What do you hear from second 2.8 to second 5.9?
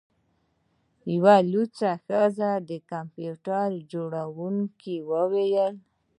کمپیوټر جوړونکي وویل